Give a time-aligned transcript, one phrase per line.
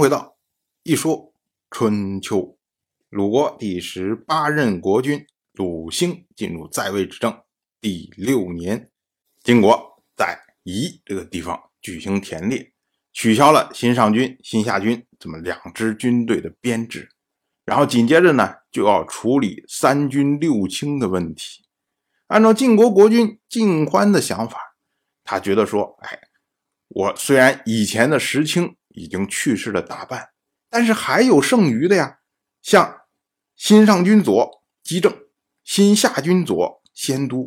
[0.00, 0.38] 回到
[0.82, 1.34] 一说
[1.70, 2.56] 春秋，
[3.10, 7.42] 鲁国第十八任国君鲁兴进入在位执政
[7.82, 8.90] 第六年，
[9.42, 12.72] 晋国在夷这个地方举行田猎，
[13.12, 17.10] 取消了新上军、新下军这么两支军队的编制，
[17.66, 21.66] 然后紧接着呢就要处理三军六卿的问题。
[22.28, 24.58] 按照晋国国君晋欢的想法，
[25.24, 26.18] 他觉得说，哎，
[26.88, 28.76] 我虽然以前的十卿。
[28.90, 30.30] 已经去世了大半，
[30.68, 32.18] 但是还有剩余的呀，
[32.62, 33.02] 像
[33.56, 35.14] 新上军左姬正、
[35.64, 37.46] 新下军左仙都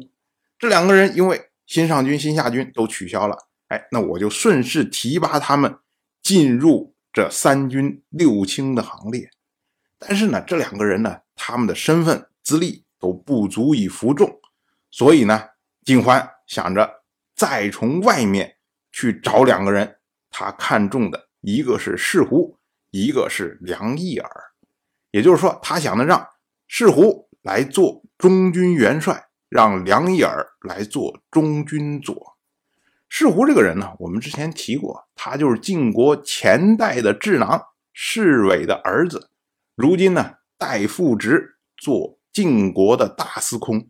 [0.57, 5.77] 这两个人，因为新上军、新下军都取消了，哎，那我就顺势提拔他们
[6.21, 9.29] 进入这三军六卿的行列。
[9.99, 14.39] 但是呢，这两个人呢，他们的身份资历都不足以服众，
[14.91, 15.49] 所以呢，
[15.83, 17.03] 晋欢想着
[17.35, 18.57] 再从外面
[18.91, 19.97] 去找两个人，
[20.29, 21.29] 他看中的。
[21.43, 22.57] 一个是士胡，
[22.89, 24.31] 一个是梁义尔，
[25.11, 26.25] 也就是说，他想的让
[26.67, 32.37] 士胡来做中军元帅，让梁义尔来做中军左。
[33.09, 39.29] 士胡这个人呢，我们之前提过，他就是晋国前代的智囊士伟的儿子，
[39.75, 43.85] 如今呢代父职做晋国的大司空。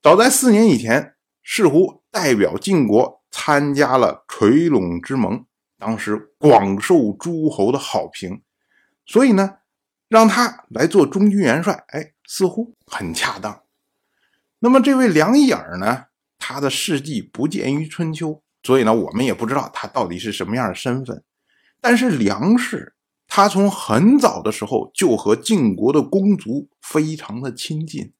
[0.00, 5.44] 早在四年以前，士胡代表晋国参加了垂陇之盟。
[5.80, 8.42] 当时广受诸侯的好评，
[9.06, 9.56] 所以呢，
[10.08, 13.62] 让他来做中军元帅，哎，似乎很恰当。
[14.58, 16.04] 那么这位梁义耳呢，
[16.38, 21.24] 他的事迹不见于春秋，所以呢，我们也不知道他到底是什么样的身份。
[21.80, 22.94] 但是梁氏，
[23.26, 28.12] 他从很早的时候就和晋国的公族非常的亲近，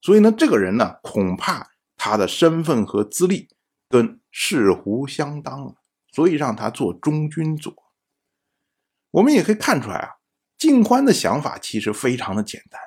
[0.00, 3.48] 所以呢，这个人呢，恐怕他的身份和资历
[3.88, 5.74] 跟士胡相当了。
[6.12, 7.74] 所以让他做中军左，
[9.10, 10.08] 我们也可以看出来啊，
[10.56, 12.80] 晋欢的想法其实非常的简单，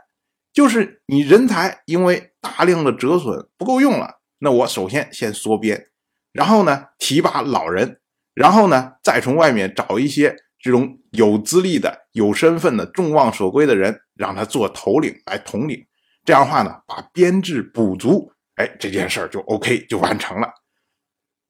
[0.52, 5.90] 就是你人才因为大量的折损不够用了，那我首先先缩编，
[6.32, 8.02] 然后呢提拔老人，
[8.34, 15.88] 然后呢再从外面找一些这种有资历的、有身份的、众望所归的人，让他做头领来统领，
[16.26, 20.52] 这样的话呢，把编制补足，哎，这件事儿就 OK 就完成了。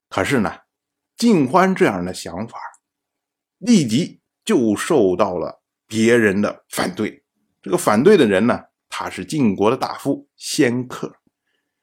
[0.09, 0.53] 可是呢？
[1.21, 2.57] 晋欢这样的想法，
[3.59, 7.23] 立即就受到了别人的反对。
[7.61, 8.59] 这个反对的人呢，
[8.89, 11.17] 他是晋国的大夫仙客。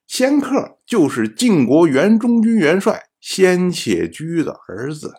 [0.09, 5.15] 仙客就是晋国原中军元帅先且居的儿子。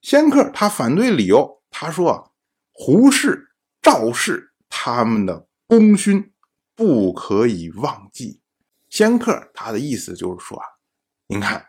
[0.00, 2.32] 仙客他反对理由，他说
[2.72, 3.50] ：“胡氏、
[3.82, 6.32] 赵氏他们的功勋
[6.74, 8.40] 不可以忘记。”
[8.88, 10.64] 仙客他的意思就是说啊，
[11.26, 11.66] 您看。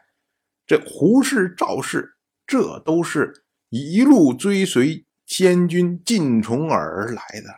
[0.68, 7.56] 这胡氏、赵氏，这都是一路追随先君晋崇而来的，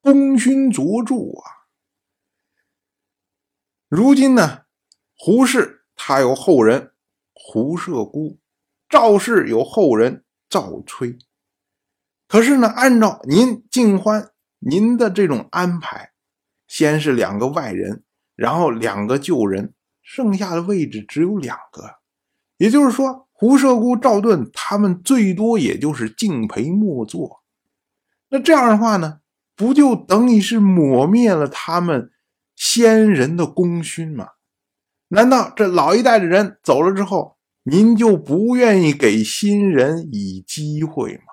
[0.00, 1.68] 功勋卓著啊。
[3.88, 4.62] 如今呢，
[5.14, 6.94] 胡氏他有后人
[7.34, 8.38] 胡射孤，
[8.88, 11.18] 赵氏有后人赵崔。
[12.26, 16.12] 可是呢，按照您晋欢您的这种安排，
[16.66, 18.04] 先是两个外人，
[18.34, 22.00] 然后两个旧人，剩下的位置只有两个。
[22.58, 27.42] 也就是说，胡射孤、赵盾他们最多也就是敬陪末座。
[28.30, 29.20] 那这样的话呢，
[29.54, 32.10] 不就等于是抹灭了他们
[32.54, 34.28] 先人的功勋吗？
[35.08, 41.24] 难道这老一代的人走了之后，您就不愿意给新人以机会吗？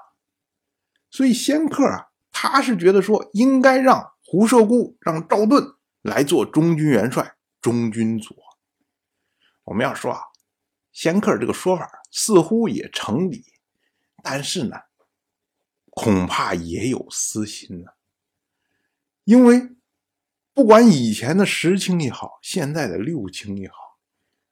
[1.10, 5.64] 所以仙客啊，他是觉得说，应该让胡射孤、让赵盾
[6.02, 8.36] 来做中军元帅、中军佐。
[9.64, 10.20] 我们要说啊。
[10.94, 13.44] 仙客这个说法似乎也成理，
[14.24, 14.78] 但是呢，
[15.90, 17.92] 恐怕也有私心呢。
[19.24, 19.70] 因为
[20.54, 23.98] 不管以前的十卿也好，现在的六卿也好，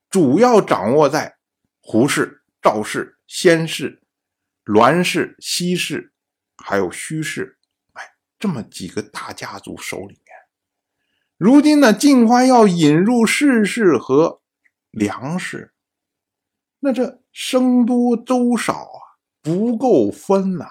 [0.09, 1.37] 主要掌握在
[1.79, 4.01] 胡氏、赵氏、先氏、
[4.63, 6.11] 栾氏、西氏，
[6.57, 7.59] 还有虚氏，
[7.93, 10.25] 哎，这么几个大家族手里面。
[11.37, 14.41] 如今呢，晋欢要引入世氏和
[14.89, 15.70] 梁氏。
[16.83, 18.99] 那这生多粥少啊，
[19.41, 20.65] 不够分呐。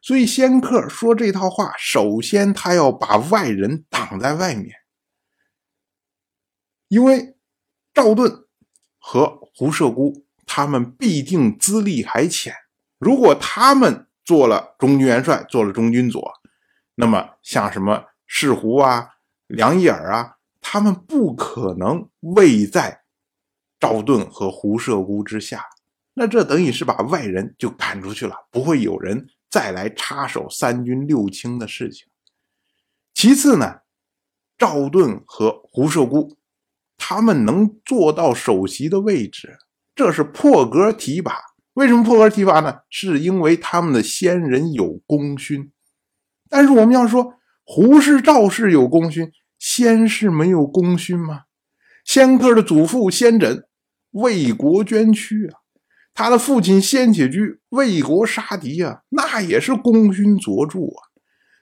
[0.00, 4.74] 所以仙客说这套话，首先他要把外人挡在外面，
[6.88, 7.36] 因为
[7.92, 8.46] 赵盾
[8.98, 12.54] 和胡射孤他们毕竟资历还浅，
[12.98, 16.32] 如果他们做了中军元帅，做了中军佐，
[16.94, 19.10] 那么像什么士胡啊、
[19.48, 23.02] 梁义耳啊，他们不可能位在。
[23.86, 25.62] 赵盾和胡射孤之下，
[26.14, 32.08] 那这等于是把外人就赶出去了，不会有人再来插手三军六卿的事情。
[33.14, 33.82] 其次呢，
[34.58, 36.36] 赵盾和胡射孤，
[36.98, 39.56] 他们能做到首席的位置，
[39.94, 41.38] 这是破格提拔。
[41.74, 42.78] 为什么破格提拔呢？
[42.90, 45.70] 是因为他们的先人有功勋。
[46.48, 49.30] 但是我们要说，胡氏、赵氏有功勋，
[49.60, 51.42] 先氏没有功勋吗？
[52.04, 53.64] 先科的祖父先轸
[54.16, 55.60] 为国捐躯啊，
[56.14, 61.12] 他的父亲先且居为国杀敌啊，那也是功勋卓著啊。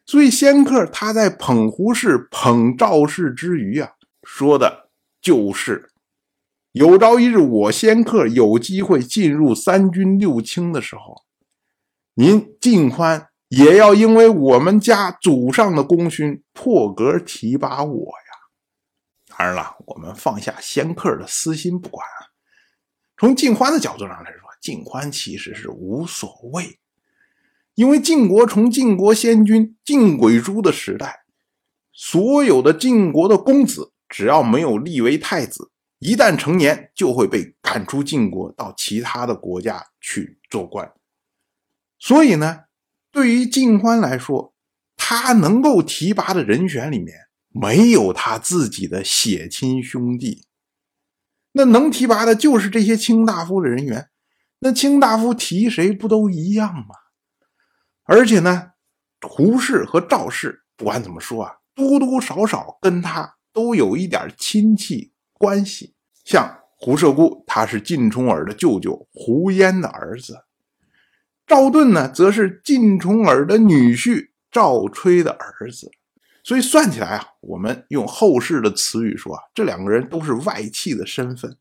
[0.06, 3.92] 所以仙客他在捧胡氏、捧赵氏之余啊，
[4.22, 4.90] 说的
[5.20, 5.90] 就是
[6.72, 11.22] 有朝一日我仙客有机会进入三军六卿的时候，
[12.14, 19.36] 您晋欢也要因为我们家祖上的功勋破格提拔我呀。
[19.36, 22.33] 当然了，我们放下仙客的私心不管啊。
[23.16, 26.78] 从晋欢的角度上来说，晋欢其实是无所谓，
[27.74, 31.24] 因为晋国从晋国先君晋轨珠的时代，
[31.92, 40.92] 所有的晋国的公子只要没有立为太子，一旦成年就会被赶出晋国，到其他的国家去做官。
[41.98, 42.64] 所以呢，
[43.10, 44.54] 对于晋欢来说，
[44.96, 47.14] 他能够提拔的人选里面。
[47.56, 50.44] 没有他自己的血亲兄弟，
[51.56, 54.08] 那能提拔的就是这些卿大夫的人员。
[54.58, 56.96] 那卿大夫提谁不都一样吗？
[58.02, 58.72] 而且呢，
[59.22, 65.94] 胡氏和赵氏不管怎么说啊，多多少少跟他都有一点亲戚关系。
[66.24, 70.34] 像胡射孤，他是晋重耳的舅舅胡嫣的儿子；
[71.46, 75.90] 赵盾呢，则是晋重耳的女婿赵吹的儿子。
[76.44, 81.56] 所以算起来啊，我们用后世的词语说啊，这两个人都是外戚的身份，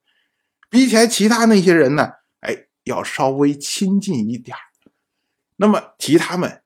[0.69, 4.57] 比起来其他那些人呢，哎，要稍微亲近一点
[5.55, 6.63] 那么提他们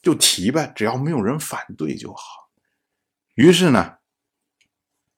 [0.00, 2.52] 就提呗，只要没有人反对就好。
[3.34, 3.96] 于是呢，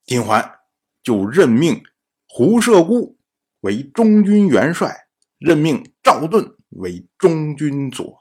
[0.07, 0.61] 丁桓
[1.03, 1.83] 就任命
[2.27, 3.19] 胡射孤
[3.61, 8.21] 为中军元帅，任命赵盾为中军左。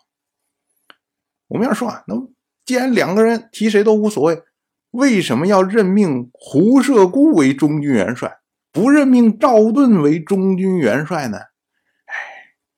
[1.47, 2.36] 我们要说啊，那。
[2.67, 4.43] 既然两个人提谁都无所谓，
[4.91, 8.39] 为什么要任命胡射孤为中军元帅，
[8.73, 11.37] 不任命赵盾为中军元帅呢？
[11.37, 12.13] 哎，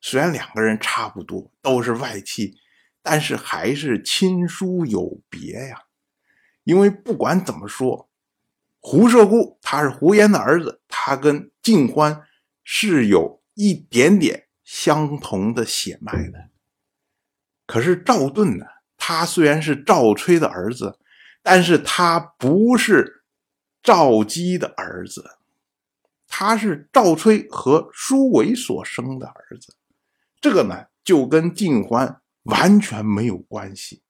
[0.00, 2.56] 虽然两个人差不多都是外戚，
[3.02, 5.82] 但是还是亲疏有别呀。
[6.62, 8.08] 因为不管怎么说，
[8.78, 12.22] 胡射孤他是胡延的儿子，他跟晋欢
[12.62, 16.50] 是有一点点相同的血脉的。
[17.66, 18.66] 可是赵盾呢？
[19.12, 20.96] 他虽然是赵吹的儿子，
[21.42, 23.24] 但是他不是
[23.82, 25.24] 赵姬的儿子，
[26.28, 29.74] 他是赵吹和舒伟所生的儿子。
[30.40, 34.00] 这个呢，就跟晋欢完全没有关系，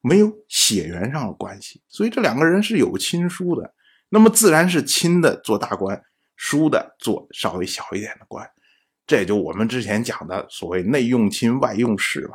[0.00, 1.80] 没有血缘上的关系。
[1.86, 3.72] 所以这两个人是有亲疏的，
[4.08, 6.02] 那么自然是亲的做大官，
[6.34, 8.50] 疏的做稍微小一点的官。
[9.06, 12.34] 这也就我们之前讲的所谓内用亲，外用事吧。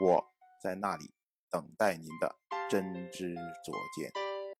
[0.00, 0.24] 我
[0.62, 1.12] 在那里
[1.50, 2.36] 等待您的
[2.70, 4.29] 真知灼见。